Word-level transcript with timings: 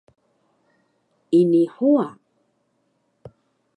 Ini 1.31 1.65
huwa 1.65 2.17